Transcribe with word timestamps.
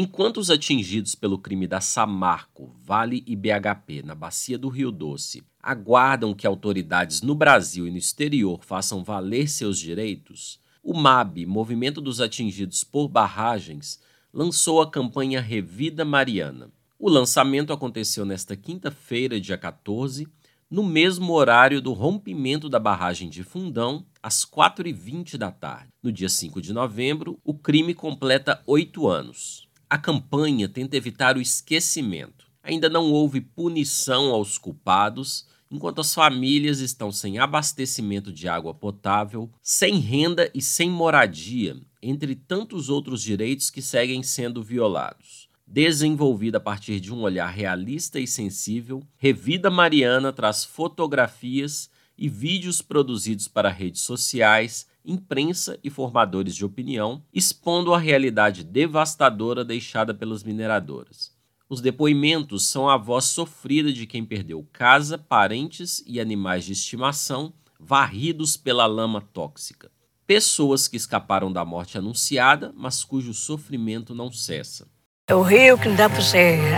Enquanto 0.00 0.36
os 0.36 0.48
atingidos 0.48 1.16
pelo 1.16 1.36
crime 1.36 1.66
da 1.66 1.80
Samarco, 1.80 2.72
Vale 2.84 3.24
e 3.26 3.34
BHP 3.34 4.00
na 4.04 4.14
bacia 4.14 4.56
do 4.56 4.68
Rio 4.68 4.92
Doce 4.92 5.42
aguardam 5.60 6.32
que 6.32 6.46
autoridades 6.46 7.20
no 7.20 7.34
Brasil 7.34 7.84
e 7.84 7.90
no 7.90 7.96
exterior 7.96 8.60
façam 8.62 9.02
valer 9.02 9.48
seus 9.48 9.76
direitos, 9.76 10.60
o 10.84 10.94
MAB, 10.94 11.44
Movimento 11.46 12.00
dos 12.00 12.20
Atingidos 12.20 12.84
por 12.84 13.08
Barragens, 13.08 13.98
lançou 14.32 14.80
a 14.80 14.88
campanha 14.88 15.40
Revida 15.40 16.04
Mariana. 16.04 16.70
O 16.96 17.10
lançamento 17.10 17.72
aconteceu 17.72 18.24
nesta 18.24 18.54
quinta-feira, 18.54 19.40
dia 19.40 19.58
14, 19.58 20.28
no 20.70 20.84
mesmo 20.84 21.32
horário 21.32 21.82
do 21.82 21.92
rompimento 21.92 22.68
da 22.68 22.78
barragem 22.78 23.28
de 23.28 23.42
Fundão, 23.42 24.06
às 24.22 24.44
4h20 24.44 25.36
da 25.36 25.50
tarde. 25.50 25.88
No 26.00 26.12
dia 26.12 26.28
5 26.28 26.62
de 26.62 26.72
novembro, 26.72 27.40
o 27.42 27.52
crime 27.52 27.94
completa 27.94 28.62
oito 28.64 29.08
anos. 29.08 29.67
A 29.90 29.96
campanha 29.96 30.68
tenta 30.68 30.98
evitar 30.98 31.38
o 31.38 31.40
esquecimento. 31.40 32.46
Ainda 32.62 32.90
não 32.90 33.10
houve 33.10 33.40
punição 33.40 34.34
aos 34.34 34.58
culpados, 34.58 35.46
enquanto 35.70 36.02
as 36.02 36.12
famílias 36.12 36.80
estão 36.80 37.10
sem 37.10 37.38
abastecimento 37.38 38.30
de 38.30 38.46
água 38.46 38.74
potável, 38.74 39.50
sem 39.62 39.98
renda 39.98 40.50
e 40.54 40.60
sem 40.60 40.90
moradia, 40.90 41.74
entre 42.02 42.34
tantos 42.34 42.90
outros 42.90 43.22
direitos 43.22 43.70
que 43.70 43.80
seguem 43.80 44.22
sendo 44.22 44.62
violados. 44.62 45.48
Desenvolvida 45.66 46.58
a 46.58 46.60
partir 46.60 47.00
de 47.00 47.10
um 47.10 47.22
olhar 47.22 47.48
realista 47.48 48.20
e 48.20 48.26
sensível, 48.26 49.02
Revida 49.16 49.70
Mariana 49.70 50.34
traz 50.34 50.64
fotografias 50.64 51.88
e 52.16 52.28
vídeos 52.28 52.82
produzidos 52.82 53.48
para 53.48 53.70
redes 53.70 54.02
sociais 54.02 54.86
imprensa 55.08 55.78
e 55.82 55.88
formadores 55.88 56.54
de 56.54 56.64
opinião, 56.64 57.22
expondo 57.32 57.94
a 57.94 57.98
realidade 57.98 58.62
devastadora 58.62 59.64
deixada 59.64 60.12
pelas 60.12 60.44
mineradoras. 60.44 61.36
Os 61.68 61.80
depoimentos 61.80 62.68
são 62.68 62.88
a 62.88 62.96
voz 62.96 63.24
sofrida 63.24 63.92
de 63.92 64.06
quem 64.06 64.24
perdeu 64.24 64.66
casa, 64.72 65.18
parentes 65.18 66.02
e 66.06 66.20
animais 66.20 66.64
de 66.64 66.72
estimação 66.72 67.52
varridos 67.78 68.56
pela 68.56 68.86
lama 68.86 69.20
tóxica. 69.20 69.90
Pessoas 70.26 70.88
que 70.88 70.96
escaparam 70.96 71.52
da 71.52 71.64
morte 71.64 71.96
anunciada, 71.96 72.72
mas 72.76 73.04
cujo 73.04 73.32
sofrimento 73.32 74.14
não 74.14 74.30
cessa. 74.30 74.86
É 75.28 75.34
o 75.34 75.42
rio 75.42 75.78
que 75.78 75.88
não 75.88 75.96
dá 75.96 76.08
para 76.08 76.20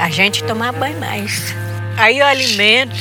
a 0.02 0.10
gente 0.10 0.44
tomar 0.44 0.72
banho 0.72 0.98
mais. 1.00 1.52
Aí 1.96 2.20
o 2.20 2.24
alimento 2.24 2.96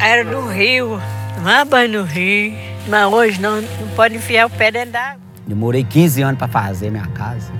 era 0.00 0.24
do 0.24 0.46
rio, 0.46 0.98
tomar 1.34 1.64
banho 1.64 2.00
no 2.00 2.04
rio. 2.04 2.67
Mas 2.88 3.12
hoje 3.12 3.40
não, 3.40 3.60
não 3.60 3.88
pode 3.94 4.16
enfiar 4.16 4.46
o 4.46 4.50
pé 4.50 4.70
dentro 4.70 4.92
d'água. 4.92 5.20
Demorei 5.46 5.84
15 5.84 6.22
anos 6.22 6.38
para 6.38 6.48
fazer 6.48 6.90
minha 6.90 7.06
casa. 7.08 7.52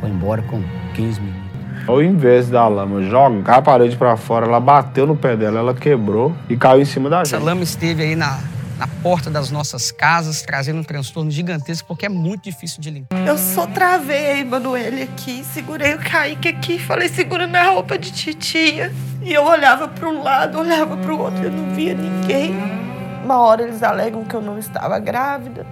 Foi 0.00 0.10
embora 0.10 0.42
com 0.42 0.60
15 0.94 1.20
minutos. 1.20 1.42
Ao 1.86 2.02
invés 2.02 2.48
da 2.48 2.66
lama 2.66 3.02
jogar 3.02 3.58
a 3.58 3.62
parede 3.62 3.96
para 3.96 4.16
fora, 4.16 4.46
ela 4.46 4.60
bateu 4.60 5.06
no 5.06 5.16
pé 5.16 5.36
dela, 5.36 5.60
ela 5.60 5.74
quebrou 5.74 6.34
e 6.48 6.56
caiu 6.56 6.82
em 6.82 6.84
cima 6.84 7.08
da 7.08 7.18
gente. 7.18 7.34
Essa 7.34 7.44
lama 7.44 7.62
esteve 7.62 8.02
aí 8.02 8.16
na, 8.16 8.38
na 8.78 8.86
porta 8.86 9.30
das 9.30 9.50
nossas 9.50 9.92
casas, 9.92 10.42
trazendo 10.42 10.80
um 10.80 10.84
transtorno 10.84 11.30
gigantesco, 11.30 11.86
porque 11.86 12.06
é 12.06 12.08
muito 12.08 12.44
difícil 12.44 12.80
de 12.80 12.90
limpar. 12.90 13.16
Eu 13.26 13.38
só 13.38 13.66
travei 13.66 14.26
a 14.26 14.38
Emanuele 14.38 15.02
aqui, 15.02 15.44
segurei 15.44 15.94
o 15.94 15.98
Kaique 15.98 16.48
aqui, 16.48 16.78
falei, 16.80 17.08
segura 17.08 17.46
na 17.46 17.70
roupa 17.70 17.96
de 17.96 18.12
titia. 18.12 18.92
E 19.22 19.32
eu 19.32 19.44
olhava 19.44 19.86
para 19.86 20.08
um 20.08 20.22
lado, 20.22 20.58
olhava 20.58 20.96
para 20.96 21.14
o 21.14 21.20
outro, 21.20 21.44
eu 21.44 21.50
não 21.52 21.74
via 21.74 21.94
ninguém. 21.94 22.81
Uma 23.24 23.38
hora 23.38 23.62
eles 23.62 23.82
alegam 23.84 24.24
que 24.24 24.34
eu 24.34 24.42
não 24.42 24.58
estava 24.58 24.98
grávida, 24.98 25.64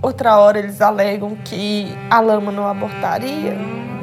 outra 0.00 0.38
hora 0.38 0.60
eles 0.60 0.80
alegam 0.80 1.36
que 1.44 1.88
a 2.08 2.20
lama 2.20 2.52
não 2.52 2.68
abortaria. 2.68 3.52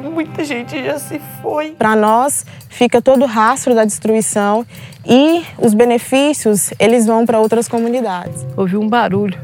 Muita 0.02 0.44
gente 0.44 0.84
já 0.84 0.98
se 0.98 1.18
foi. 1.40 1.70
Para 1.70 1.96
nós, 1.96 2.44
fica 2.68 3.00
todo 3.00 3.22
o 3.22 3.26
rastro 3.26 3.74
da 3.74 3.86
destruição 3.86 4.66
e 5.06 5.42
os 5.56 5.72
benefícios, 5.72 6.70
eles 6.78 7.06
vão 7.06 7.24
para 7.24 7.40
outras 7.40 7.66
comunidades. 7.66 8.46
Ouvi 8.58 8.76
um 8.76 8.86
barulho. 8.86 9.40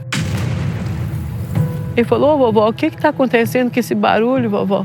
Ele 1.97 2.07
falou, 2.07 2.35
oh, 2.35 2.39
vovó, 2.39 2.69
o 2.69 2.73
que 2.73 2.87
está 2.87 3.09
acontecendo 3.09 3.73
com 3.73 3.81
esse 3.81 3.95
barulho, 3.95 4.51
vovó? 4.51 4.85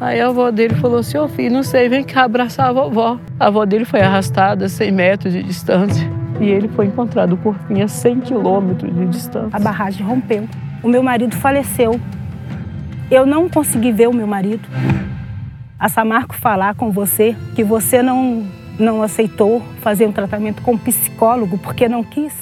Aí 0.00 0.20
a 0.20 0.26
avó 0.26 0.50
dele 0.50 0.74
falou 0.74 0.98
assim, 0.98 1.16
ô 1.16 1.24
oh, 1.24 1.28
filho, 1.28 1.54
não 1.54 1.62
sei, 1.62 1.88
vem 1.88 2.02
cá 2.02 2.24
abraçar 2.24 2.70
a 2.70 2.72
vovó. 2.72 3.20
A 3.38 3.46
avó 3.46 3.64
dele 3.64 3.84
foi 3.84 4.00
arrastada 4.00 4.66
a 4.66 4.68
100 4.68 4.90
metros 4.90 5.32
de 5.32 5.44
distância 5.44 6.23
e 6.40 6.44
ele 6.44 6.68
foi 6.68 6.86
encontrado 6.86 7.34
o 7.34 7.36
corpinho 7.36 7.84
a 7.84 7.88
100 7.88 8.20
quilômetros 8.20 8.94
de 8.94 9.06
distância. 9.06 9.56
A 9.56 9.60
barragem 9.60 10.04
rompeu. 10.04 10.48
O 10.82 10.88
meu 10.88 11.02
marido 11.02 11.34
faleceu. 11.36 12.00
Eu 13.10 13.24
não 13.26 13.48
consegui 13.48 13.92
ver 13.92 14.08
o 14.08 14.12
meu 14.12 14.26
marido. 14.26 14.68
A 15.78 15.88
Samarco 15.88 16.34
falar 16.34 16.74
com 16.74 16.90
você 16.90 17.36
que 17.54 17.62
você 17.62 18.02
não, 18.02 18.46
não 18.78 19.02
aceitou 19.02 19.60
fazer 19.80 20.06
um 20.06 20.12
tratamento 20.12 20.62
com 20.62 20.72
um 20.72 20.78
psicólogo 20.78 21.58
porque 21.58 21.88
não 21.88 22.02
quis. 22.02 22.34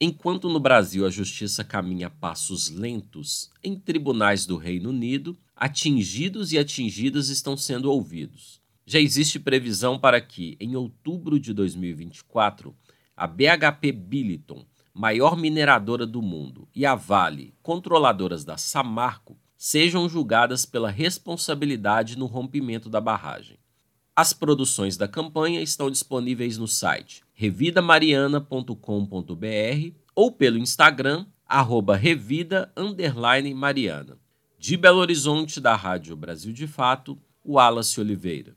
Enquanto 0.00 0.48
no 0.48 0.58
Brasil 0.58 1.04
a 1.04 1.10
justiça 1.10 1.62
caminha 1.62 2.06
a 2.06 2.10
passos 2.10 2.70
lentos, 2.70 3.50
em 3.62 3.78
tribunais 3.78 4.46
do 4.46 4.56
Reino 4.56 4.88
Unido, 4.88 5.36
atingidos 5.54 6.52
e 6.52 6.58
atingidas 6.58 7.28
estão 7.28 7.54
sendo 7.54 7.90
ouvidos. 7.92 8.60
Já 8.86 8.98
existe 8.98 9.38
previsão 9.38 9.98
para 9.98 10.20
que, 10.20 10.56
em 10.58 10.74
outubro 10.74 11.38
de 11.38 11.52
2024, 11.52 12.74
a 13.20 13.26
BHP 13.26 13.92
Billiton, 13.92 14.64
maior 14.94 15.36
mineradora 15.36 16.06
do 16.06 16.22
mundo, 16.22 16.66
e 16.74 16.86
a 16.86 16.94
Vale, 16.94 17.52
controladoras 17.62 18.46
da 18.46 18.56
Samarco, 18.56 19.36
sejam 19.58 20.08
julgadas 20.08 20.64
pela 20.64 20.90
responsabilidade 20.90 22.16
no 22.16 22.24
rompimento 22.24 22.88
da 22.88 22.98
barragem. 22.98 23.58
As 24.16 24.32
produções 24.32 24.96
da 24.96 25.06
campanha 25.06 25.60
estão 25.60 25.90
disponíveis 25.90 26.56
no 26.56 26.66
site 26.66 27.22
revidamariana.com.br 27.34 29.94
ou 30.14 30.32
pelo 30.32 30.56
Instagram, 30.56 31.26
arroba 31.44 31.96
revida, 31.96 32.72
Mariana. 33.54 34.16
De 34.58 34.78
Belo 34.78 34.98
Horizonte, 34.98 35.60
da 35.60 35.76
Rádio 35.76 36.16
Brasil 36.16 36.54
de 36.54 36.66
Fato, 36.66 37.18
Wallace 37.44 38.00
Oliveira. 38.00 38.56